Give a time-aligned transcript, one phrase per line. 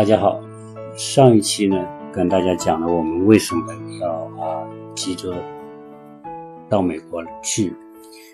[0.00, 0.40] 大家好，
[0.96, 1.76] 上一期呢
[2.10, 3.70] 跟大家讲了我们为什么
[4.00, 4.10] 要
[4.42, 5.34] 啊急着
[6.70, 7.76] 到美国去，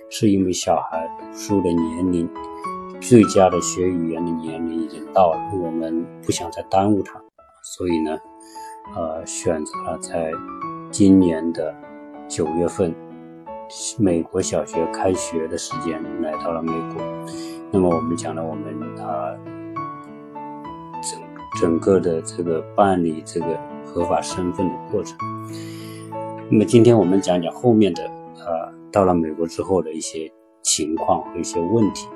[0.08, 2.30] 是因为小孩读书的年龄，
[3.00, 7.20] 最佳的学语言的年龄已经到了，我们不想再耽误他，
[7.64, 8.16] 所以呢，
[8.94, 10.30] 呃选择了在
[10.92, 11.74] 今年的
[12.28, 12.94] 九月份，
[13.98, 17.02] 美国小学开学的时间来到了美国。
[17.72, 18.72] 那么我们讲了我们
[19.04, 19.34] 啊。
[21.58, 23.46] 整个的这个办理这个
[23.84, 25.16] 合法身份的过程。
[26.50, 30.30] 那么今天我们讲讲后面的，呃，到了美国之后的一些
[30.62, 32.08] 情况和一些问题。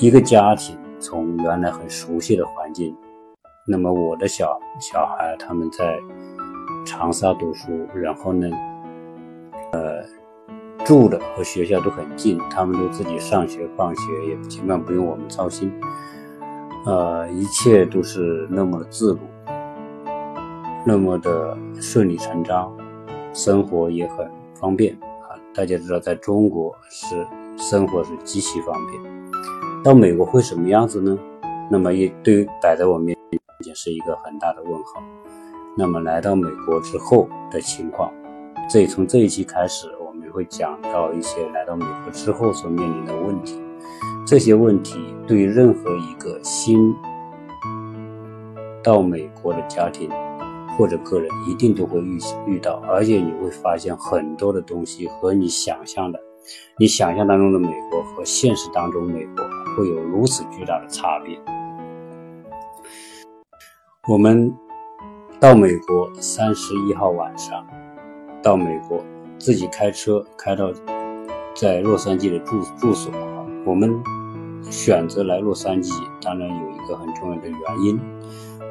[0.00, 2.94] 一个家庭从原来很熟悉的环境，
[3.66, 5.98] 那么我的小小孩他们在
[6.86, 8.48] 长沙读书，然后呢，
[9.72, 10.04] 呃，
[10.84, 15.72] 住的和学校都很近，他们都自己上学放学，也基本上不用我们操心。
[16.86, 19.18] 呃，一切都是那么的自如，
[20.86, 22.74] 那么的顺理成章，
[23.34, 25.36] 生活也很方便啊！
[25.54, 27.26] 大家知道，在中国是
[27.58, 29.02] 生活是极其方便，
[29.84, 31.18] 到美国会什么样子呢？
[31.70, 33.14] 那么也对摆在我面
[33.62, 35.02] 前是一个很大的问号。
[35.76, 38.10] 那么来到美国之后的情况，
[38.70, 43.60] 这从这一期开始，我们会讲到一些来到美国之后所面临的问题。
[44.26, 46.94] 这些问题对任何一个新
[48.82, 50.10] 到美国的家庭
[50.76, 56.20] 或者个人一定都会遇遇到，而且你会发现很多的东西和你想象的，
[56.78, 59.44] 你想象当中的美国和现实当中美国
[59.76, 61.38] 会有如此巨大的差别。
[64.08, 64.54] 我们
[65.40, 67.66] 到美国三十一号晚上
[68.42, 69.04] 到美国，
[69.38, 70.72] 自己开车开到
[71.54, 73.12] 在洛杉矶的住住所
[73.68, 74.02] 我们。
[74.70, 77.98] 选择来洛杉矶，当然有一个很重要的原因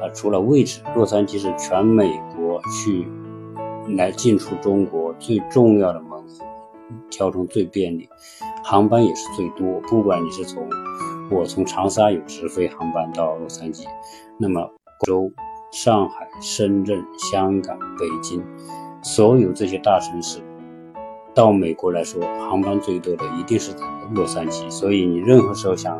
[0.00, 3.08] 啊，除了位置，洛杉矶是全美国去
[3.96, 6.44] 来进出中国最重要的门户，
[7.10, 8.08] 交通最便利，
[8.62, 9.80] 航班也是最多。
[9.88, 10.62] 不管你是从
[11.32, 13.86] 我从长沙有直飞航班到洛杉矶，
[14.36, 14.72] 那么广
[15.04, 15.32] 州、
[15.72, 18.40] 上海、深圳、香港、北京，
[19.02, 20.38] 所有这些大城市。
[21.38, 25.96] 到美国来说，航班最多的一定是在洛杉矶，所以你任何时候想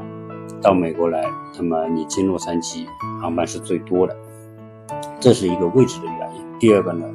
[0.60, 1.24] 到美国来，
[1.56, 2.88] 那么你进洛杉矶
[3.20, 4.16] 航班是最多的，
[5.20, 6.44] 这是一个位置的原因。
[6.58, 7.06] 第二个呢，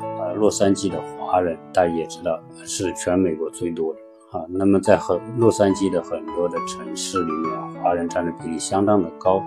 [0.00, 4.00] 呃，洛杉矶的华人大家也知道是全美国最多的
[4.36, 4.44] 啊。
[4.48, 9.40] 那么在很洛杉矶的很多的城市里面，华人占的比例相当的高，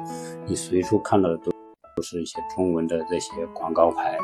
[0.47, 1.51] 你随处看到的都
[1.97, 4.17] 都是一些中文的这些广告牌，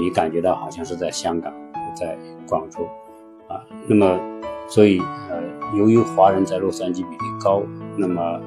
[0.00, 1.54] 你感觉到好像是在香港，
[1.94, 2.84] 在广州。
[3.48, 4.18] 啊，那么，
[4.68, 4.98] 所以，
[5.30, 5.42] 呃，
[5.76, 7.62] 由于华人在洛杉矶比例高，
[7.96, 8.40] 那么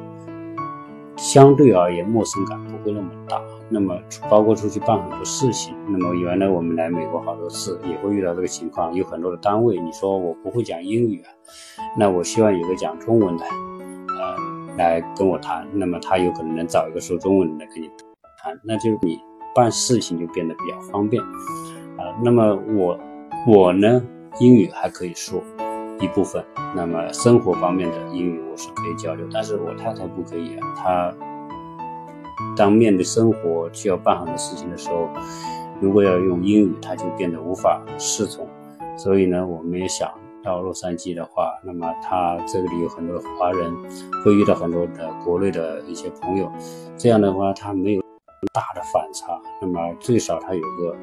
[1.15, 3.41] 相对而言陌生感不会那么大。
[3.69, 3.99] 那么，
[4.29, 11.27] 包括出去办很多事情，那么原来我们来美国好多次也会遇到这个情况，有很多的单位，你说我不会讲英语啊，
[11.97, 17.89] 那我希望有个讲中文的，呃，来跟我谈，那么他有可能能找一个说中文的跟你
[18.41, 19.19] 谈，那就是你
[19.53, 21.21] 办事情就变得比较方便，
[21.97, 22.97] 啊，那么我，
[23.45, 24.01] 我呢？
[24.39, 25.41] 英语还可以说
[25.99, 26.43] 一部分，
[26.75, 30.73] 那么生活方面的英语我是可以交流，但是我太太不可以啊。
[30.75, 31.13] 她
[32.55, 35.09] 当面对生活需要办很多事情的时候，
[35.81, 38.47] 如果要用英语，她就变得无法适从。
[38.95, 40.11] 所以呢，我们也想
[40.43, 43.71] 到洛杉矶的话，那么他这里有很多华人，
[44.23, 46.51] 会遇到很多的国内的一些朋友，
[46.95, 48.01] 这样的话他没有
[48.53, 50.95] 大的反差，那么最少他有个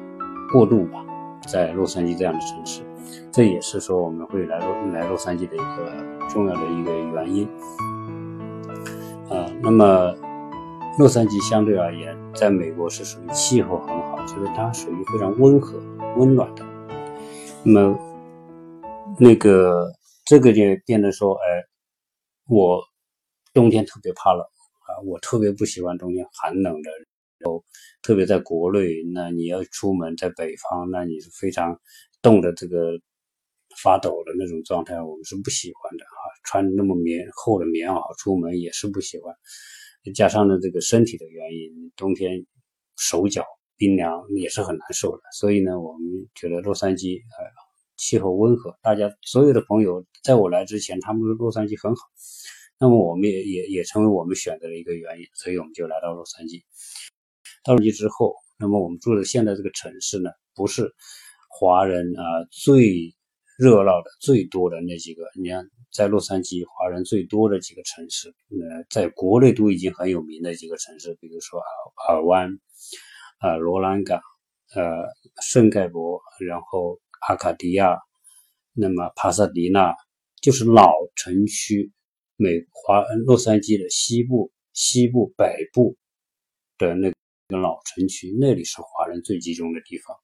[0.51, 1.05] 过渡吧，
[1.47, 2.81] 在洛杉矶这样的城市。
[3.31, 7.47] 这也是说我们会来洛来洛杉矶的一个重要的一个原因，
[9.29, 10.15] 呃，那么
[10.97, 15.77] 洛杉矶相对而言，在美国是属于气候很好，就是它属于非常温和、
[16.17, 16.65] 温暖的。
[17.63, 17.99] 那么
[19.19, 19.91] 那个
[20.25, 21.65] 这个就变得说，哎，
[22.47, 22.81] 我
[23.53, 26.89] 冬天特别怕冷啊，我特别不喜欢冬天寒冷的。
[27.37, 27.63] 然后
[28.01, 31.77] 特别在国内，那你要出门在北方，那你是非常。
[32.25, 32.99] 冻的这个
[33.83, 36.25] 发抖的那种状态，我们是不喜欢的啊！
[36.43, 39.35] 穿那么棉厚的棉袄出门也是不喜欢，
[40.15, 42.43] 加上呢这个身体的原因，冬天
[42.97, 43.45] 手脚
[43.77, 45.21] 冰凉也是很难受的。
[45.37, 47.45] 所以呢，我们觉得洛杉矶呃
[47.95, 52.01] 气候温和，大家所有的朋友在我来之前，他们说洛杉矶很好，
[52.79, 56.63] 那么我们也也也成为我们选择的一个原因，所以我们就来到洛杉矶。
[57.63, 60.95] 到洛杉矶之后，那么我们住的现在这个城市呢，不是。
[61.57, 63.15] 华人啊，最
[63.57, 71.61] 热闹的最多的那几个，你看在洛杉矶华人最多的几个城市，呃，在国内都已经很有名的几个城市，比如说
[72.09, 72.59] 尔尔湾、
[73.37, 74.19] 啊罗兰港、
[74.75, 74.83] 呃
[75.41, 76.99] 圣盖博，然后
[77.29, 77.97] 阿卡迪亚，
[78.73, 79.95] 那么帕萨迪纳，
[80.41, 81.89] 就是老城区，
[82.35, 85.95] 美华洛杉矶的西部、西部、北部
[86.77, 87.15] 的那个
[87.57, 90.17] 老城区，那里是华人最集中的地方。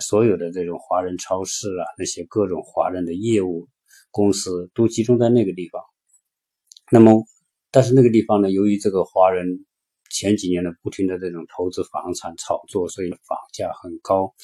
[0.00, 3.68] 所有的这种华人超市啊，那些各种华人的业务
[4.10, 5.82] 公司都集中在那个地方。
[6.90, 7.24] 那么，
[7.70, 9.64] 但是那个地方呢，由于这个华人
[10.10, 14.34] 前几年的不停的这种投资房产炒作，所以房价很高。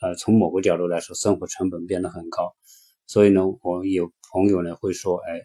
[0.00, 2.54] 呃，从某个角度来说，生活成本变得很高。
[3.06, 5.40] 所以呢，我有朋友呢会说，哎，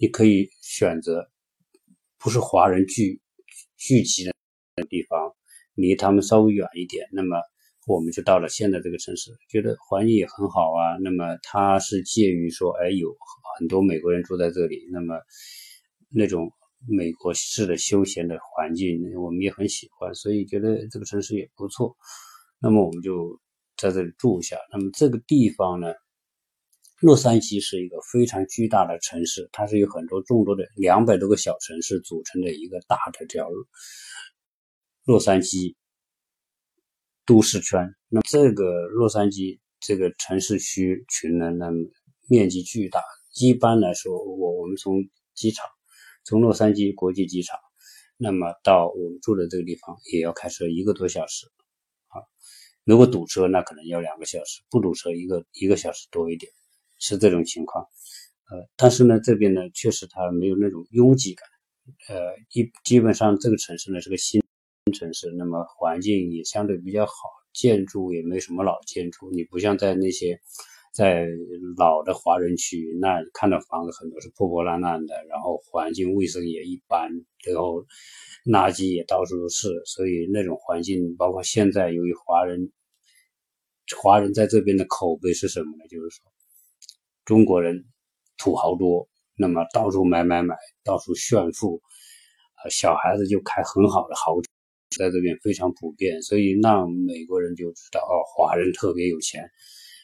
[0.00, 1.28] 你可以选择
[2.18, 3.20] 不是华人聚
[3.76, 4.32] 聚集的
[4.88, 5.34] 地方，
[5.74, 7.06] 离他们稍微远一点。
[7.12, 7.36] 那么。
[7.88, 10.98] 我们就到了现在这个城市，觉得环境也很好啊。
[11.02, 13.16] 那么它是介于说，哎，有
[13.58, 15.14] 很多美国人住在这里，那么
[16.10, 16.52] 那种
[16.86, 21.96] 美国式的休闲的环境，我们也很喜欢，所以觉得这个城市也不错。
[22.60, 23.40] 那么我们就
[23.78, 24.58] 在这里住一下。
[24.70, 25.94] 那么这个地方呢，
[27.00, 33.48] 洛杉矶是一个非常巨大的城市，它是有很多众多的两百多个小城市组成的一个大的叫
[35.06, 35.77] 洛杉矶。
[37.28, 41.70] 都市圈，那这个洛杉矶这个城市区群呢，那
[42.26, 43.02] 面积巨大。
[43.38, 45.66] 一般来说，我我们从机场，
[46.24, 47.58] 从洛杉矶国际机场，
[48.16, 51.44] 那么到我们住的这个地方也要开车一个多小时
[52.06, 52.24] 啊。
[52.84, 56.50] 如果堵车，那可能要两个小时；不堵车，一个一个小时多一点，
[56.98, 57.84] 是这种情况。
[58.50, 61.46] 呃，但是呢，这边呢，确实它没有那种拥挤感。
[62.08, 64.42] 呃，一基本上这个城市呢是个新。
[64.92, 67.12] 城市，那么环境也相对比较好，
[67.52, 69.30] 建筑也没什么老建筑。
[69.32, 70.40] 你不像在那些
[70.92, 71.26] 在
[71.76, 77.10] 老的华人区，那看到房子很多是破破烂烂的，然后环境卫生也一般，
[77.44, 77.84] 然后
[78.44, 79.68] 垃圾也到处都是。
[79.86, 82.72] 所以那种环境，包括现在由于华人
[84.02, 85.86] 华人在这边的口碑是什么呢？
[85.88, 86.24] 就是说
[87.24, 87.84] 中国人
[88.36, 91.80] 土豪多，那么到处买买买，到处炫富，
[92.64, 94.50] 呃，小孩子就开很好的豪车。
[94.96, 99.48] 在这边非常普遍，所以让美国人就知道哦，华人特别有钱。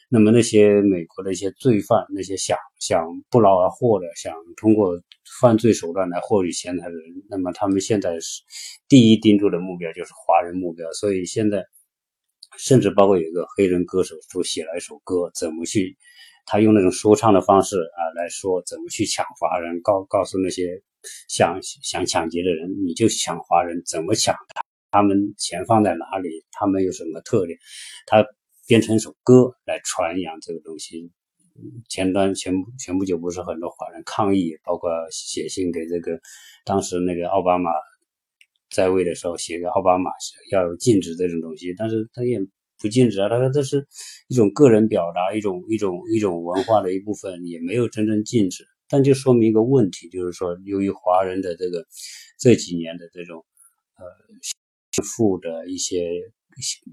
[0.07, 5.01] 那么那些美国的一些罪犯，那些想想不劳而获的，想通过
[5.41, 8.43] 犯罪手段来获取钱财的人，那么他们现在是
[8.87, 10.89] 第一盯住的目标就是华人目标。
[10.93, 11.65] 所以现在
[12.57, 15.97] 甚至包括有一个黑人歌手就写了一首歌，怎么去
[16.45, 20.83] 他用那种说唱的方式啊来说怎么去抢华人，告告诉那些
[21.27, 24.64] 想想抢劫的人，你就抢华人，怎么抢他？
[24.95, 26.45] 他们钱放在哪里？
[26.53, 27.59] 他们有什么特点？
[28.07, 28.25] 他
[28.65, 31.11] 编成一首歌来传扬这个东西。
[31.89, 36.17] 前端前前不久不是很多华人抗议，包括写信给这个
[36.63, 37.71] 当时那个奥巴马
[38.69, 40.09] 在位的时候，写给奥巴马
[40.49, 42.39] 要禁止这种东西，但是他也
[42.79, 43.27] 不禁止啊。
[43.27, 43.85] 他说这是
[44.29, 48.65] 一种个人表达，一种一种一种文化的一部分，也没有真正禁止。
[48.87, 51.85] 但就说明一个问题，就是说由于华人的这个
[52.39, 53.45] 这几年的这种
[53.97, 54.05] 呃。
[55.03, 56.09] 富的一些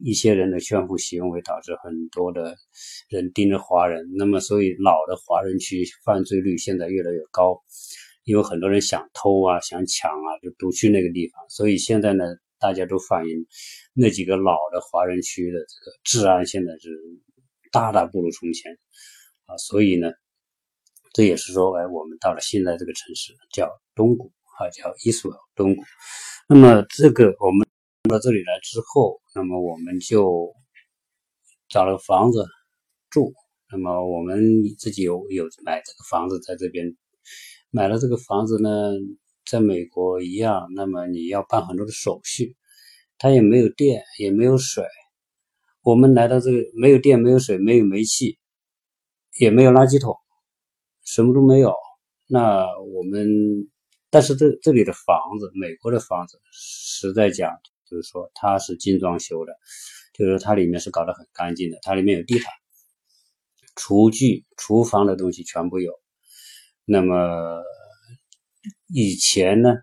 [0.03, 2.57] 一些人的炫富行为，导致很多的
[3.09, 4.05] 人盯着华人。
[4.17, 7.63] 那么，所以老的华人区犯罪率现在越来越高，
[8.25, 11.45] 因为很多人想偷啊、想抢啊，就都去那个地方。
[11.49, 12.25] 所以现在呢，
[12.59, 13.47] 大家都反映
[13.95, 16.91] 那几个老的华人区的这个治安现在是
[17.71, 18.77] 大大不如从前
[19.47, 19.57] 啊。
[19.59, 20.11] 所以呢，
[21.13, 25.83] 这也是说，哎，我们到了现在这个城市叫东谷啊，叫伊索东谷。
[26.49, 27.69] 那么这个我们。
[28.09, 30.53] 到这里来之后，那么我们就
[31.69, 32.45] 找了房子
[33.11, 33.33] 住。
[33.71, 34.39] 那么我们
[34.79, 36.95] 自己有有买这个房子在这边，
[37.71, 38.91] 买了这个房子呢，
[39.47, 40.69] 在美国一样。
[40.75, 42.57] 那么你要办很多的手续，
[43.19, 44.85] 它也没有电，也没有水。
[45.83, 48.37] 我们来到这个没有电，没有水，没有煤气，
[49.39, 50.15] 也没有垃圾桶，
[51.05, 51.73] 什么都没有。
[52.27, 53.27] 那我们，
[54.11, 57.51] 但是这这里的房子，美国的房子，实在讲。
[57.93, 59.53] 就是说它是精装修的，
[60.15, 62.51] 就是它里面是搞得很干净的，它里面有地毯、
[63.77, 65.93] 厨具、厨房的东西全部有。
[66.87, 67.63] 那么
[68.89, 69.75] 以前呢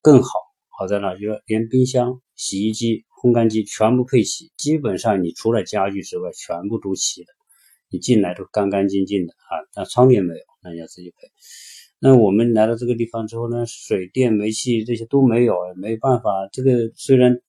[0.00, 0.30] 更好，
[0.68, 1.14] 好在哪？
[1.14, 7.32] 就是连冰箱、洗衣机、烘干机全部配齐，基本上你除了家具之外全部都齐的，
[7.90, 9.52] 你进来都干干净净的啊。
[9.76, 11.30] 那窗帘没有，那你要自己配。
[12.00, 16.30] 那我们来到这个地方之后呢，水电煤气这些都没有，没办法。
[16.52, 17.40] 这个虽然。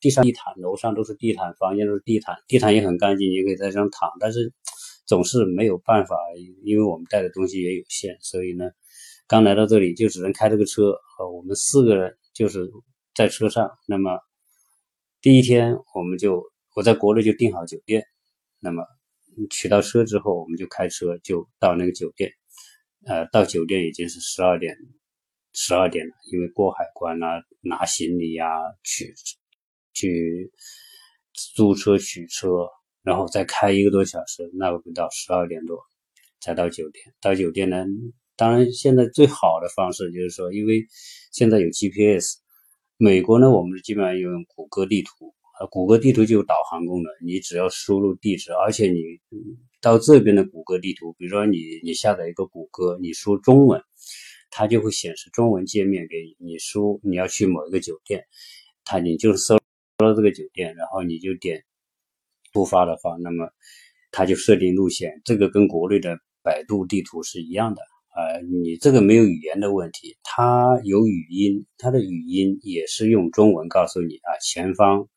[0.00, 4.10] 地上地毯，楼上都是地毯，房间都是地毯，地毯也很干净，也可以在上躺。
[4.20, 4.52] 但是
[5.06, 6.16] 总是没有办法，
[6.64, 8.70] 因为我们带的东西也有限，所以呢，
[9.26, 12.70] 刚来到这里就只能开这个车，呃，我们四个人就是
[13.14, 13.70] 在车上。
[13.86, 14.18] 那么
[15.20, 16.42] 第一天我们就
[16.74, 18.04] 我在国内就订好酒店，
[18.60, 18.84] 那么
[19.50, 22.30] 取到车之后，我们就开车就到那个酒店，
[23.06, 24.76] 呃，到酒店已经是十二点。
[25.54, 28.46] 十二点了，因为过海关啊，拿行李呀，
[28.84, 29.12] 取
[29.98, 30.52] 去
[31.56, 32.48] 租车取车，
[33.02, 35.76] 然后再开一个多小时，那我们到十二点多
[36.40, 37.04] 才到酒店。
[37.20, 37.84] 到酒店呢，
[38.36, 40.86] 当然现在最好的方式就是说，因为
[41.32, 42.36] 现在有 GPS，
[42.96, 49.02] 美国呢，我们基本上用谷歌地图啊，谷歌地图就有导航功能，你只要输入地址，而且你
[49.80, 53.82] 到这边的谷歌地图，比如说你你下载一个谷歌，你输中文。
[54.50, 58.24] 它就会显示中文界面给你，你输你要去某一个酒店，
[58.82, 59.57] 它你就是搜
[59.98, 61.64] 到这个酒店，然后你就点
[62.52, 63.50] 出发的话，那么
[64.12, 68.38] 它就设定路线，这个跟国内的百度地图是一样的啊。
[68.62, 75.08] 你这个没有语言的问题，它有语音，它的语音也是用中文告诉你啊，前方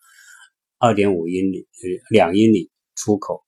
[0.80, 3.44] 二点五英里呃两英里出口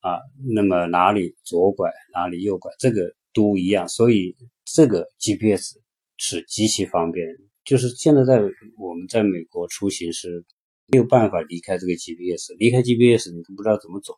[0.00, 0.18] 啊，
[0.54, 4.36] 那么哪里左拐哪里右拐，这个都一样，所以。
[4.64, 5.76] 这个 GPS
[6.16, 7.26] 是极其方便，
[7.62, 8.40] 就是现在在
[8.78, 10.42] 我们在美国出行是
[10.86, 14.14] 没有办法离开这个 GPS，离开 GPS 你都不知道怎么走。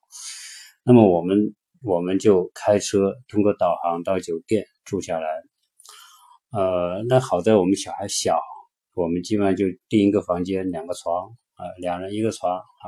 [0.84, 5.28] 那么我们我们就开车通过导航到酒店住下来。
[6.50, 8.38] 呃，那好在我们小孩小，
[8.94, 12.86] 我们基本上就订一个房间，两个床啊，两人一个床啊。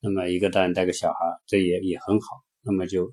[0.00, 2.26] 那么一个大人带个小孩，这也也很好。
[2.62, 3.12] 那么就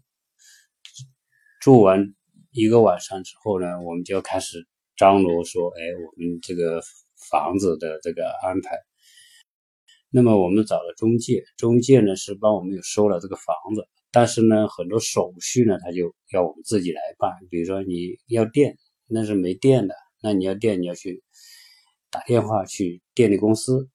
[1.61, 2.13] 住完。
[2.53, 4.65] 一个晚上之后呢，我们就要开始
[4.95, 6.81] 张罗说，哎，我们这个
[7.29, 8.79] 房子的这个安排。
[10.09, 17.31] 那么我们找了中介，中介呢是帮我们有收了这个房子，但是呢很多手续呢他就要我们自己来办。
[17.49, 21.23] 比如说你要电，那是没电的，那你要电你要去
[22.09, 23.89] 打电话去电力公司。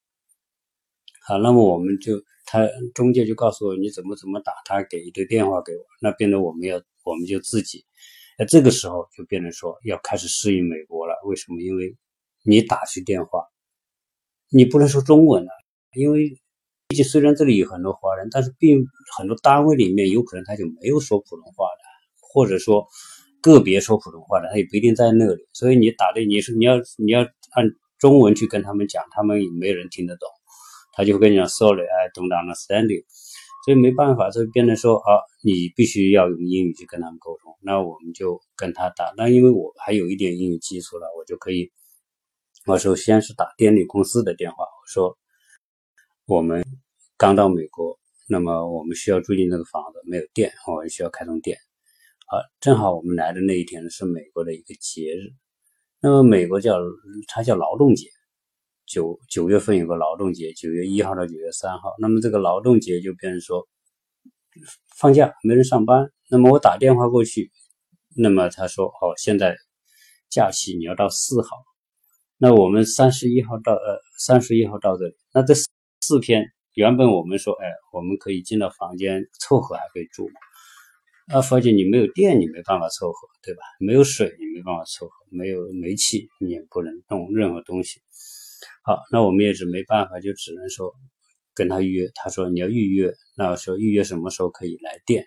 [1.27, 7.85] 好，那么我们就他中介就告诉我你怎么怎么打，他给一堆电话给我，那变得我们要我们就自己。
[8.39, 11.15] 那这个时候就变成说要开始适应美国了。
[11.25, 11.63] 为什么？
[11.63, 11.97] 因为
[12.45, 13.45] 你打去电话，
[14.51, 15.51] 你不能说中文了，
[15.95, 16.31] 因为
[16.89, 18.85] 毕竟虽然这里有很多华人，但是并
[19.17, 21.83] 很多单位里面有可能他就没有说普通话的，
[22.21, 22.87] 或者说
[23.41, 25.49] 个别说普通话的，他也不一定在那里。
[25.53, 27.67] 所以你打的你是你要你要按
[27.99, 30.29] 中文去跟他们讲，他们也没人听得懂，
[30.93, 33.05] 他就会跟你讲 Sorry，I don't understand you。
[33.65, 37.57] 所以没办法，就变成说啊，你必须要用英语去跟他们沟通。
[37.61, 39.13] 那我们就跟他打。
[39.17, 41.71] 那因为我还有一点英语基础了，我就可以。
[42.67, 45.17] 我首先是打电力公司的电话，我说
[46.27, 46.65] 我们
[47.17, 47.99] 刚到美国，
[48.29, 51.59] 那么我们需要住进那个房子，没有电，我们需要开通电。
[52.29, 55.35] 啊，正好我们来的那一天是美国的一个节日，
[56.01, 56.77] 那么美国叫
[57.27, 58.07] 它叫劳动节。
[58.87, 61.93] 九九月份有个劳动节，九月一号到九月三号。
[61.99, 63.67] 那么这个劳动节就变成说
[64.97, 66.13] 放假，没人上班。
[66.31, 67.51] 那么我打电话过去，
[68.17, 69.57] 那么他说：“哦，现在
[70.31, 71.49] 假期你要到四号。”
[72.39, 75.15] 那我们三十一号到呃三十一号到这里。
[75.33, 75.55] 那这
[76.03, 76.45] 四天
[76.75, 80.35] 原本我们说，哎，我们可以进到房间凑合还可以住嘛。
[81.33, 83.61] 啊，发现你没有电，你没办法凑合，对吧？
[83.79, 88.01] 没有水，你没办法凑合；没有煤气，你也不能弄任何东西。
[88.83, 90.93] 好，那我们也是没办法，就只能说
[91.55, 92.11] 跟他预约。
[92.17, 95.25] 他说你要预约，那说预约什么时候可以来电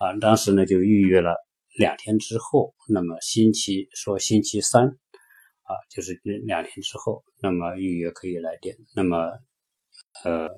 [0.00, 0.12] 啊？
[0.18, 1.36] 当时呢就预约了
[1.78, 8.76] 两天之后，那么星期说星期三啊，就是两天之后，那么预约可以来电。
[8.96, 9.30] 那么
[10.24, 10.48] 呃，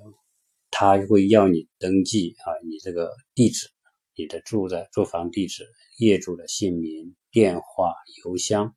[0.71, 3.69] 他会要你登记啊，你这个地址、
[4.15, 5.65] 你的住的住房地址、
[5.99, 7.93] 业主的姓名、电话、
[8.25, 8.75] 邮箱。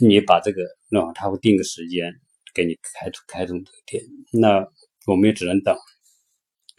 [0.00, 2.14] 你把这个弄好，他会定个时间
[2.54, 4.66] 给你开通开通这个电，那
[5.06, 5.76] 我们也只能等。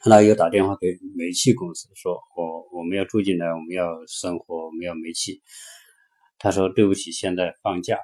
[0.06, 5.42] 那又打电话给煤气公司，说我我们要住进来，我们要生活，我们要煤气。
[6.40, 7.98] 他说对不起，现在放假，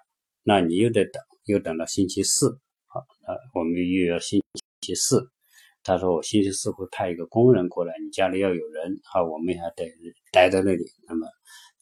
[0.44, 2.60] 那你又得等，又等到星期四。
[2.88, 5.30] 好，那我们又要星期星期四。
[5.84, 9.92] 他说我星期四会派一个工人过来，你家里要有人啊，我们还得
[10.32, 10.84] 待在那里。
[11.08, 11.26] 那么。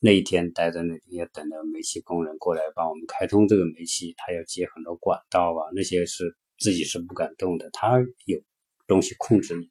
[0.03, 8.41] 那一天待在那里，要等着煤气工人过来帮我们开通这个煤气，他要接很多管道啊，那些是自己是不敢动的，他有
[8.87, 9.69] 东西控制你。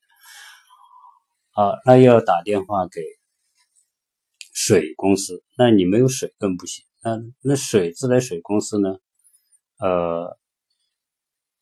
[1.50, 3.02] 好，那要打电话给
[4.52, 6.84] 水公司，那你没有水更不行。
[7.02, 8.98] 那那水自来水公司呢？
[9.80, 10.38] 呃，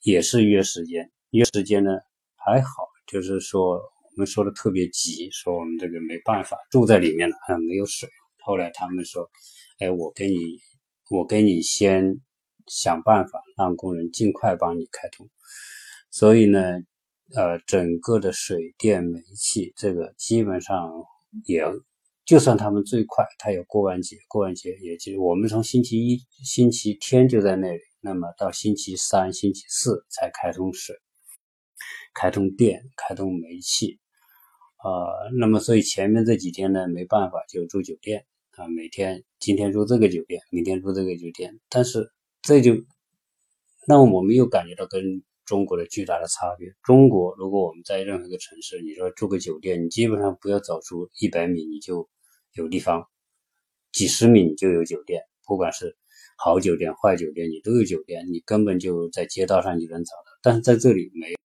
[0.02, 1.90] 也是约时间，约时间呢
[2.36, 8.08] 还好，就是说我们说的特别急，说我们这个没办法住在里面了，还没有水。
[8.38, 9.28] 后来他们说，
[9.78, 10.36] 哎，我给你，
[11.10, 12.18] 我给你先
[12.66, 15.28] 想办法，让工人尽快帮你开通。
[16.10, 16.60] 所以呢，
[17.36, 20.90] 呃，整个的水电煤气这个基本上
[21.44, 21.62] 也，
[22.24, 30.96] 就算他们最快，他有过完节，过完节也就我们从星期一、星期天就在那里，那么到星期三、星期四才开通水。
[32.14, 33.98] 开通电，开通煤气，
[34.76, 42.10] 啊，那么所以前面这几天呢，没办法就住酒店啊，每天今天住这个酒店，明天住这个酒店，但是
[42.42, 42.74] 这就，
[43.86, 46.74] 那么我们又感觉到跟中国的巨大的差别。
[46.82, 52.08] 中国如果我们在任何一个城市，你说住个酒店，你基本上不要走出一百米，你就
[52.52, 53.08] 有地方，
[53.92, 55.96] 几十米你就有酒店，不管是
[56.36, 60.38] 好酒店、坏酒店，你都有酒店，你根本就在街道上就能找到。
[60.42, 61.38] 但是在这里没有。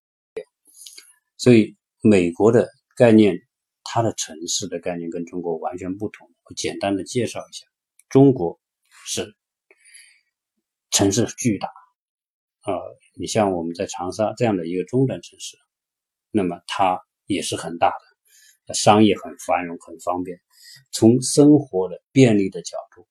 [1.44, 3.38] 所以，美国的概念，
[3.84, 6.32] 它的城市的概念跟中国完全不同。
[6.46, 7.66] 我简单的介绍一下，
[8.08, 8.62] 中国
[9.06, 9.36] 是
[10.90, 11.68] 城市巨大，
[12.62, 12.80] 啊，
[13.20, 15.58] 你像我们在长沙这样的一个中等城市，
[16.32, 17.94] 那么它也是很大
[18.66, 20.40] 的，商业很繁荣，很方便。
[20.94, 23.06] 从生活的便利的角度，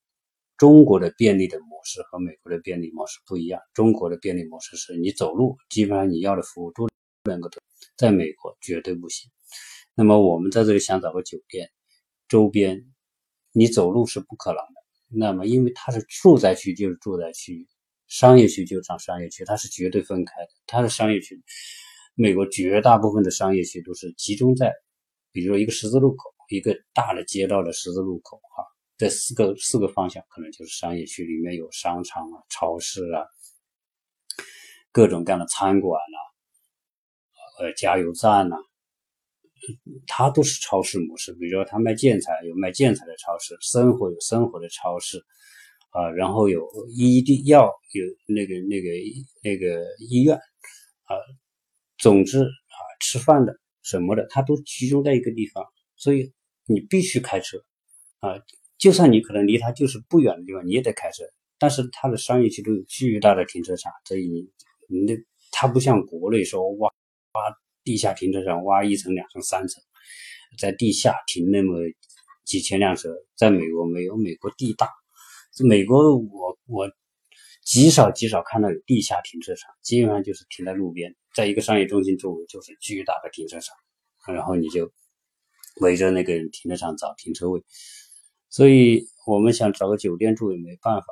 [0.56, 3.60] 中国的便利的模式和美国的便利模式不一样。
[3.74, 6.88] 中国的便利模式是你走路，基本上你要的服务都
[7.24, 7.60] 能够得。
[8.02, 9.30] 在美国绝对不行。
[9.94, 11.70] 那么我们在这里想找个酒店，
[12.26, 12.84] 周边
[13.52, 14.82] 你走路是不可能的。
[15.06, 17.68] 那么因为它是住宅区，就是住宅区，
[18.08, 20.48] 商业区就上商业区，它是绝对分开的。
[20.66, 21.40] 它的商业区，
[22.16, 24.72] 美国绝大部分的商业区都是集中在，
[25.30, 28.66] 比如说一个十字路口，一个大的街道的十字路口啊，
[28.98, 33.22] 这四个四个方向可能就是商业区，里面有商场啊、超市啊、
[34.90, 36.18] 各种各样的餐馆啊。
[37.62, 38.56] 呃，加油站呐，
[40.08, 41.32] 它都是超市模式。
[41.34, 45.24] 比如说，他卖建材，有卖建材的超市；生活有生活的超市，
[45.90, 48.88] 啊，然后有医的药，有那个那个
[49.44, 50.34] 那个医院，
[51.04, 51.14] 啊，
[51.98, 56.32] 总之啊，吃饭的什么的，它都集中在一个地方，所以
[56.66, 57.58] 你必须开车，
[58.18, 58.42] 啊，
[58.76, 61.22] 就算你可能离它就是不远的地方，你也得开车。
[61.60, 65.16] 但是它的商业区都有巨大的停车场，所以你那
[65.52, 66.92] 它不像国内说哇。
[67.32, 69.82] 挖地下停车场，挖一层、两层、三层，
[70.58, 71.78] 在地下停那么
[72.44, 74.88] 几千辆车，在美国没有，美国地大。
[75.64, 76.90] 美国我我
[77.64, 83.76] 极少极少看到有地下停车场，基本上就是停在路边，在一个商业中心周围就是巨大的停车场，
[84.34, 84.92] 然后你就
[85.80, 87.62] 围着那个停车场找停车位。
[88.48, 91.06] 所以我们想找个酒店住也没办法，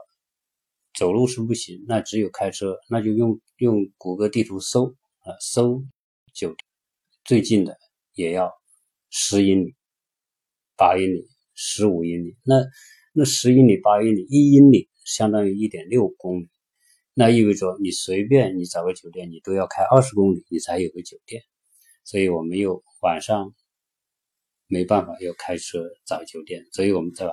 [0.99, 5.83] 走路是不行，那只有开车，那就用用谷歌地图搜啊搜。
[6.35, 6.57] 就
[7.25, 7.77] 最近的
[8.15, 8.53] 也要
[9.11, 9.75] 十英里、
[10.77, 12.37] 八英里、十五英里。
[12.45, 12.57] 那
[13.13, 16.49] 那十英里、八英里，一英里相当于一点六公里。
[17.13, 21.43] 那意味着你随便你找个酒店，你都要开二十公里，你才有个酒店。
[22.05, 23.55] 所以我们又晚上
[24.67, 27.29] 没办法要开车找酒店，所以我们在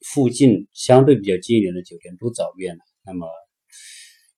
[0.00, 2.80] 附近相对比较近一点的酒店都找遍了。
[3.04, 3.26] 那么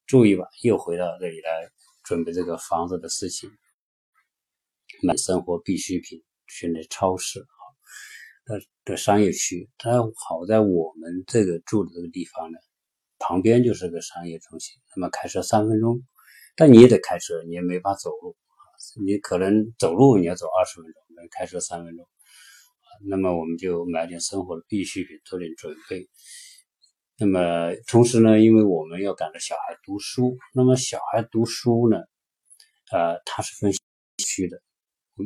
[0.07, 1.69] 住一晚，又回到这里来
[2.05, 3.51] 准备这个房子的事情。
[5.03, 7.63] 买生活必需品，去那超市啊
[8.45, 12.59] 的的商业区，它好在我们这个住的这个地方呢，
[13.19, 16.01] 旁边就是个商业中心，那么开车三分钟，
[16.55, 18.63] 但你也得开车，你也没法走路啊，
[19.05, 22.07] 你可能走路你要走二十分钟，开车三分钟，
[23.09, 26.09] 那么我们就买点生活的必需品，做点准备。
[27.19, 31.99] 那么同时呢，因为我们要赶着小孩读书，那么小孩读书呢，
[32.93, 33.73] 呃，它是分
[34.19, 34.63] 区的。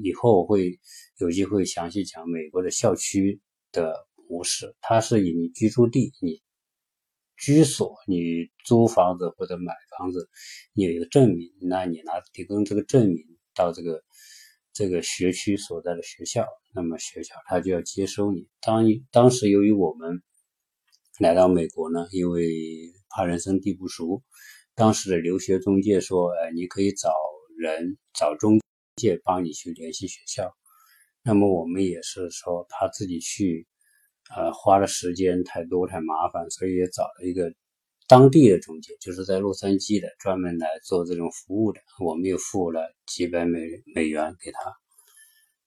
[0.03, 0.79] 以后我会
[1.19, 3.41] 有机会详细讲美国的校区
[3.73, 4.75] 的模式。
[4.81, 6.43] 它是以你居住地、你
[7.37, 10.29] 居所、你租房子或者买房子，
[10.73, 13.19] 你有一个证明，那你拿提供这个证明
[13.55, 14.03] 到这个
[14.73, 18.49] 这个学区所在的学校，那么学校他就要接收你。
[18.61, 20.23] 当当时由于我们
[21.21, 22.47] 来到美国呢，因为
[23.09, 24.23] 怕人生地不熟，
[24.75, 27.11] 当时的留学中介说：“哎，你可以找
[27.59, 28.59] 人找中。”
[28.97, 30.51] 借帮你去联系学校，
[31.23, 33.67] 那么我们也是说他自己去，
[34.35, 37.53] 呃，花的时间太多太麻烦，所以也找了一个
[38.09, 41.81] 当地的中介，就是在洛杉矶的，专门来做这种服务的。
[42.03, 43.61] 我们又付了几百美
[43.95, 44.59] 美元给他。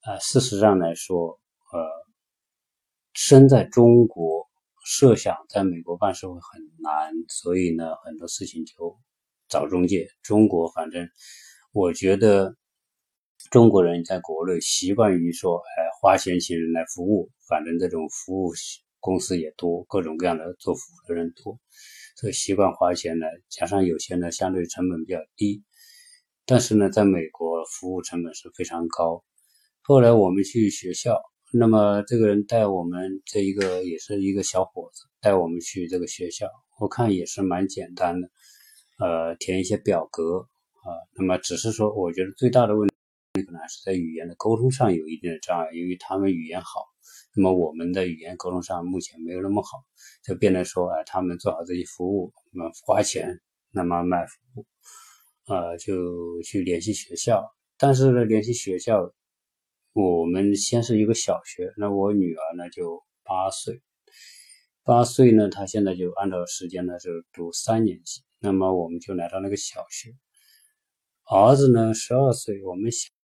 [0.08, 1.40] 呃，事实上来说，
[1.72, 1.80] 呃，
[3.14, 4.48] 身在中国，
[4.86, 8.98] 设想在美国办事会很难，所以呢，很多事情就
[9.48, 10.08] 找中介。
[10.24, 11.08] 中国反正
[11.74, 12.56] 我觉得。
[13.52, 18.52] 中国人在国内习惯于说，哎，花钱请人来服务，反正这种服务
[19.00, 21.58] 公司也多，各种各样的做服务的人多，
[22.16, 25.64] 所以习惯花钱呢，加上有些呢相对成本比较低，
[26.46, 29.24] 但是呢，在美国服务成本是非常高。
[29.82, 31.20] 后来我们去学校，
[31.52, 36.46] 那么这个人带我们这一个也是一个小伙子带我们去这个学校，
[36.80, 38.30] 我看也是蛮简单的，
[39.00, 40.42] 呃，填一些表格
[40.84, 42.88] 啊，那么只是说，我觉得最大的问。
[43.34, 46.86] 可能还是在语言的沟通上有一定的障碍，由于他们语言好，
[47.36, 49.84] 那么我们的语言沟通上目前没有那么好，
[50.24, 53.40] 就变得说，哎，他们做好这些服务，我们花钱，
[53.72, 54.66] 那么卖服务，
[55.46, 57.44] 呃，就去联系学校。
[57.78, 59.14] 但是呢，联系学校，
[59.94, 63.80] 我们先是一个小学，那我女儿呢就八岁，
[64.84, 70.16] 八岁呢，她现在就按照时间呢是读三年级，那么我们就来到那个小学。
[71.32, 73.19] 儿子呢十二岁，我们想。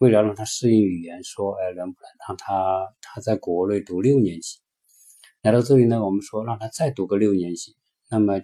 [0.00, 4.58] 为了让他适应语言，说，哎，能不能让他他在国内读六年级？
[5.42, 7.76] 来到这里呢，我们说让他再读个六年级，
[8.08, 8.40] 那么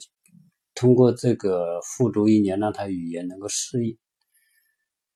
[0.75, 3.97] 通过这个复读一年，让他语言能够适应。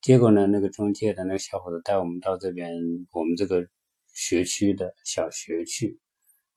[0.00, 2.72] 结果呢，那个中介的那个小伙子带我们到这边
[3.12, 3.68] 我们这个
[4.14, 6.00] 学区的小学去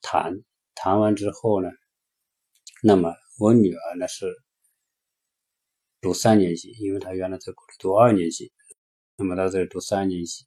[0.02, 0.42] 谈，
[0.76, 1.68] 谈完之后呢，
[2.82, 4.34] 那么我女儿呢是
[6.00, 8.54] 读三年级，因为她原来在国内读二年级。
[9.16, 10.44] 那么到这里读三年级，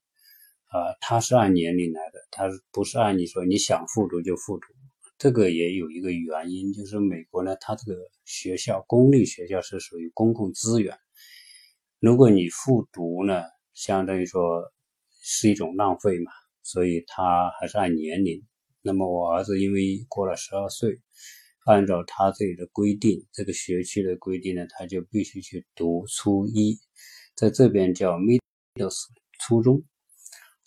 [0.67, 4.67] 啊，他是按年龄来的，他不是按你说你想复读就复读。
[5.19, 10.99] 这个也有一个原因，就是美国呢，它这个学校公立学校是属于公共资源，
[12.01, 14.73] 如果你复读呢，相当于说
[15.23, 18.43] 是一种浪费嘛，所以他还是按年龄。
[18.83, 21.01] 那么我儿子因为过了十二岁，
[21.67, 26.79] 按照他这里的规定，这个学区的规定呢，他就必须去读初一，
[27.37, 28.41] 在这边叫 mid。
[28.77, 29.07] 就是
[29.41, 29.83] 初中，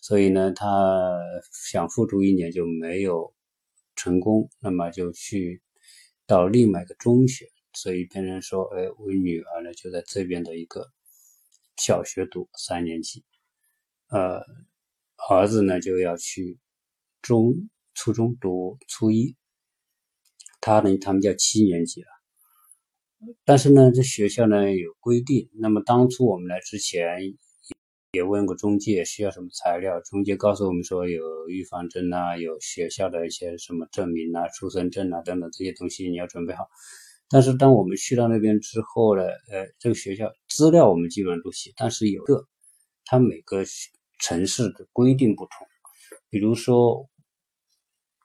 [0.01, 0.65] 所以呢，他
[1.53, 3.35] 想复读一年就没有
[3.95, 5.61] 成功，那么就去
[6.25, 10.89] 到另外一个中学，所以别人说，哎，我女儿呢就在这边的一个
[11.77, 13.23] 小学读三年级，
[14.09, 14.41] 呃，
[15.29, 16.57] 儿子呢就要去
[17.21, 19.35] 中初中读初一，
[20.61, 22.07] 他呢他们叫七年级了，
[23.45, 27.37] 但是呢，这学校呢有规定，那么当初我们来之前。
[28.11, 36.67] 也问过中介需要什么材料，中介告诉我们说有预防针啊，有学校的一些什么证明啊、出生证啊等等这些东西你要准备好。
[37.29, 42.47] 但是当我们去到那边之后呢，呃，这个学校资料我们基本上都写，但是有个
[43.05, 43.63] 它每个
[44.17, 45.67] 城市的规定不同，
[46.31, 47.07] 比如说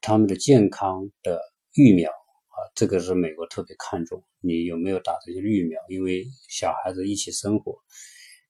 [0.00, 1.38] 他们的健康的
[1.74, 5.78] 疫苗啊，这个是美国特别看重，你有没有打这些疫苗？
[5.90, 7.76] 因为小孩子一起生活，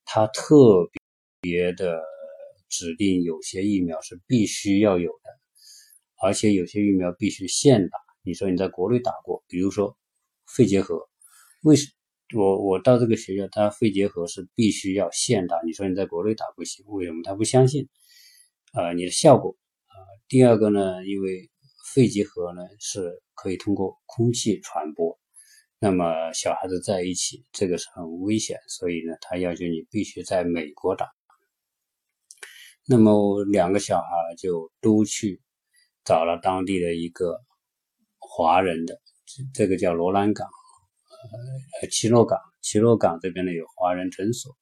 [0.05, 0.55] 他特
[0.93, 1.04] 别。
[1.45, 2.01] 别的
[2.71, 5.31] 指定有些疫苗是必须要有的，
[6.23, 7.99] 而且有些疫苗必须现打。
[8.23, 9.95] 你说你在国内打过，比如说
[10.47, 11.07] 肺结核，
[11.63, 11.93] 为什
[12.35, 15.61] 我我到这个学校，他肺结核是必须要现打。
[15.67, 17.23] 你说你在国内打不行，为什么？
[17.23, 17.91] 他不相信
[18.73, 19.55] 啊你的效果
[19.85, 19.95] 啊。
[20.29, 21.51] 第二个呢，因为
[21.93, 25.21] 肺结核呢是可以通过空气传播，
[25.79, 31.07] 那么小孩子在一起，这个是很危险，所以呢，他要求你必须在美国打。
[32.87, 35.41] 那么两个小孩就都去
[36.05, 37.41] 找了当地的一个
[38.19, 39.01] 华人的，
[39.55, 40.47] 这个叫罗兰港，
[41.81, 44.55] 呃，奇洛港，奇洛港这边呢有华人诊所。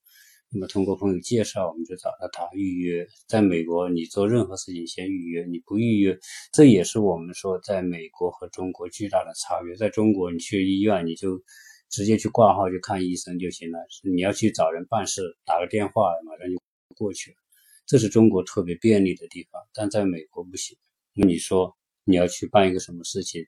[0.54, 3.06] 那么通过朋友介绍，我们就找到他预约。
[3.26, 6.18] 在美国，你做任何事情先预约，你不预约，
[6.52, 9.74] 这也是我们说在美国和中国巨大的差别。
[9.74, 11.40] 在中国，你去医院你就
[11.88, 13.78] 直接去挂号去看医生就行了，
[14.14, 16.60] 你要去找人办事，打个电话马上就
[16.94, 17.36] 过去了。
[17.84, 20.78] 这是中国特别便利的地方，但在美国不行。
[21.14, 23.44] 那你说你要去办一个什么事情，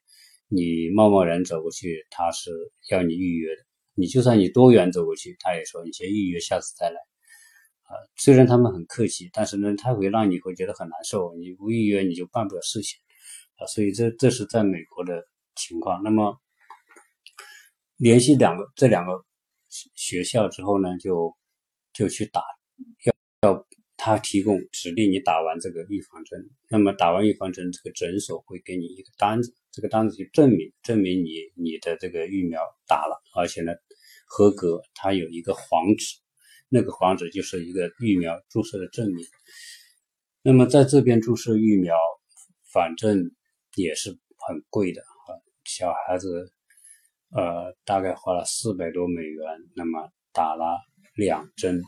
[0.49, 2.51] 你贸贸然走过去，他是
[2.91, 3.63] 要你预约的。
[3.95, 6.97] 你就算你多远走过去，他也说你先预约，下次再来。
[7.85, 11.35] 啊，虽然他们很客气，但是呢，他会让你会觉得很难受。
[11.37, 12.99] 你不预约，你就办不了事情。
[13.57, 16.03] 啊，所以这这是在美国的情况。
[16.03, 16.39] 那么
[17.97, 19.25] 联系两个这两个
[19.95, 21.35] 学校之后呢，就
[21.93, 22.43] 就去打，
[23.05, 23.15] 要
[23.49, 23.67] 要。
[24.05, 33.73] 他提供指令你打完这个预防针，那么打完预防针，这个诊所会给你一个单子，这个单子就证明证明你你的这个疫苗打了，而且呢
[34.27, 36.19] 合格，它有一个黄纸，
[36.69, 39.25] 那个黄纸就是一个疫苗注射的证明。
[40.43, 41.97] 那么在这边注射疫苗，
[42.71, 43.31] 反正
[43.77, 46.53] 也是很贵的啊，小孩子
[47.31, 50.77] 呃大概花了四百多美元，那么打了
[51.17, 51.83] 两针。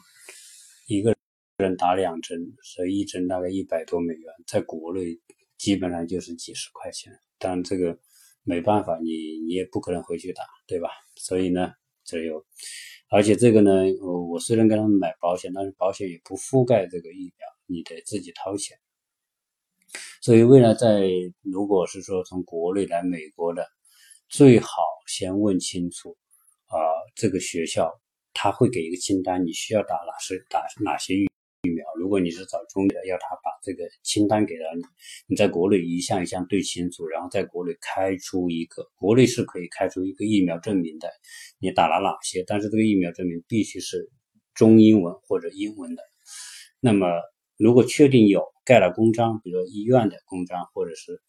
[0.89, 1.16] 一个
[1.59, 5.19] 人打两针，所以一针大概一百多美元，在国内
[5.57, 7.11] 基本上就是几十块钱。
[7.39, 7.99] 但这个
[8.43, 10.91] 没办法，你你也不可能回去打，对吧？
[11.15, 11.73] 所以呢，
[12.05, 12.45] 只有，
[13.09, 13.71] 而且这个呢，
[14.03, 18.77] 我我虽然跟他们买保险，但是保险也不覆盖这个疫苗，你得自己掏钱。
[20.21, 21.09] 所以未来在
[21.41, 23.67] 如果是说从国内来美国的，
[24.29, 24.69] 最好
[25.07, 26.19] 先问清楚
[26.67, 26.77] 啊，
[27.15, 27.91] 这个学校
[28.35, 31.27] 他会给一个清单，你需要打哪些打哪些疫
[31.67, 31.85] 疫苗。
[31.99, 34.83] 如果你是找中医的，要他把这个清单给了你，
[35.27, 41.11] 你在国内一项一项对清楚，然后在国内开出一个，国内是可以开出一个疫苗证明的，
[41.59, 44.11] 你打了哪些，但是这个疫苗证明必须是
[44.55, 46.03] 中英文或者英文的。
[46.81, 47.09] 那么
[47.57, 51.21] 如果确定有盖了公章，比如医院的公章或者是。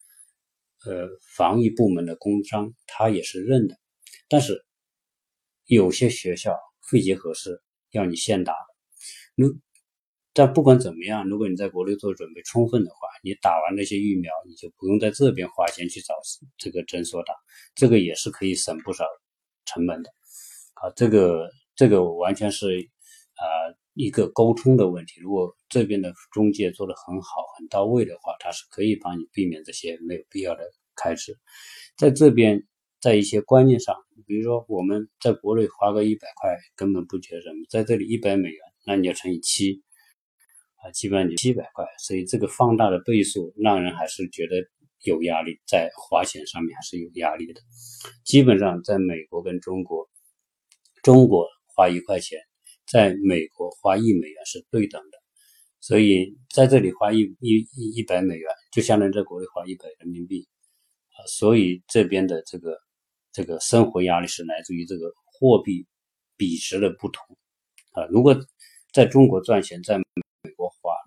[0.86, 3.76] 呃，防疫部门的公章他也是认的，
[4.30, 4.64] 但是
[5.66, 6.56] 有些学校
[6.88, 8.60] 肺结核是要你现打的。
[9.36, 9.58] 如
[10.38, 16.14] 但不管怎么样，如果你在国内做准备充分的话，你打完那些疫苗，你就不用在这边花钱去找
[16.60, 17.34] 这个诊所打，
[17.74, 19.04] 这个也是可以省不少
[19.66, 20.12] 成本的。
[20.76, 22.68] 啊，这个这个完全是
[23.34, 23.74] 啊。
[24.00, 30.62] 一个沟通的问题，如果这边的中介做的很好、很到位的话，他是可以帮你避免这些没有必要的
[30.96, 31.36] 开支。
[31.98, 32.62] 在这边，
[33.02, 33.96] 在一些观念上，
[34.28, 39.82] 比如说我们在国内花个一百块根本不觉得什么，在这里一百美元，那你要乘以七，
[40.84, 41.86] 啊，基本上就七百块。
[42.00, 44.56] 所以这个放大的倍数让人还是觉得
[45.04, 47.62] 有压力，在花钱上面还是有压力的。
[48.24, 50.10] 基本上在美国跟中国，
[51.04, 52.40] 中国花一块钱。
[52.90, 55.18] 在美国花一美元是对等的，
[55.82, 60.48] 所以在这里花一一一百美元，就相当于在国内花一百人民币
[61.10, 61.20] 啊。
[61.28, 62.78] 所以这边的这个
[63.34, 65.86] 这个生活压力是来自于这个货币
[66.38, 67.38] 比值的不同
[67.92, 68.06] 啊。
[68.06, 68.34] 如果
[68.94, 70.04] 在中国赚钱，在美，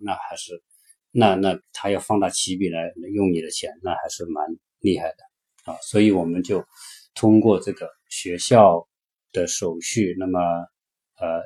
[0.01, 0.63] 那还是
[1.11, 4.45] 那那他要放大起笔来用你的钱，那还是蛮
[4.81, 5.79] 厉害的啊。
[5.83, 6.65] 所以我们就
[7.15, 8.89] 通过这个学校
[9.33, 10.41] 的手续，那么
[11.19, 11.43] 呃。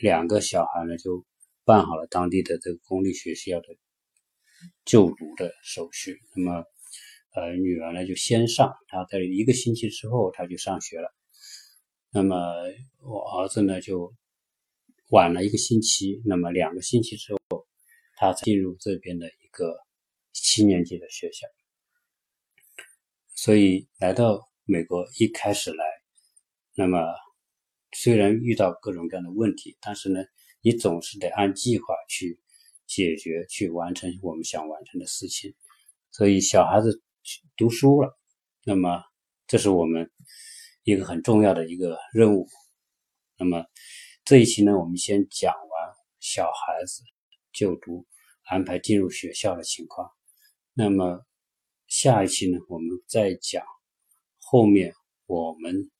[0.00, 1.26] 两个小孩呢，就
[1.62, 3.66] 办好了当地的这个公立学校的
[4.86, 6.18] 就读的手续。
[6.34, 6.64] 那么，
[7.34, 11.14] 呃，女儿呢就先上，她在一个星期之后，她就上学了。
[12.14, 12.34] 那么
[13.02, 14.14] 我儿子呢就
[15.10, 17.66] 晚了一个星期，那么两个星期之后，
[18.16, 19.76] 他进入这边的一个
[20.32, 21.46] 七年级的学校。
[23.34, 25.84] 所以来到美国一开始来，
[26.74, 26.98] 那么。
[27.96, 30.18] 虽然遇到各种各样的问题，但是呢，
[30.62, 32.40] 你总是得按计划去
[32.88, 35.54] 解决、去完成我们想完成的事情。
[36.10, 37.04] 所以小孩子
[37.56, 38.18] 读书了，
[38.64, 39.00] 那么
[39.46, 40.10] 这是我们
[40.82, 42.48] 一个很重要的一个任务。
[43.38, 43.64] 那么
[44.24, 47.00] 这一期呢，我们先讲完小孩子
[47.54, 48.04] 就读、
[48.42, 50.10] 安排进入学校的情况。
[50.74, 51.24] 那么
[51.86, 53.64] 下一期呢，我们再讲
[54.40, 54.92] 后面
[55.24, 55.90] 我们。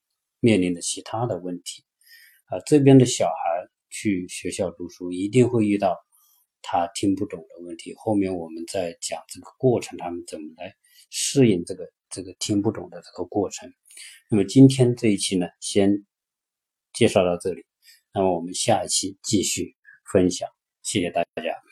[0.41, 1.83] 面临的其他的问题，
[2.49, 5.97] 啊，这边的小孩去学校读书一定会遇到
[6.61, 7.95] 他听不懂的问题。
[7.97, 10.75] 后面我们再讲这个过程，他们怎么来
[11.09, 13.73] 适应这个这个听不懂的这个过程。
[14.29, 16.05] 那么今天这一期呢，先
[16.93, 17.65] 介绍到这里，
[18.13, 19.75] 那么我们下一期继续
[20.13, 20.47] 分享，
[20.85, 21.65] 谢谢大家。